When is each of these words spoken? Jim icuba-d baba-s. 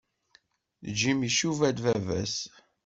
Jim 0.99 1.19
icuba-d 1.29 1.77
baba-s. 1.85 2.35